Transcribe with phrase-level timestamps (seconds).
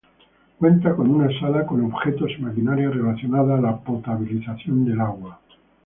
[0.57, 5.39] Cuenta con una sala con objetos y maquinaria relacionada a la potabilización del agua.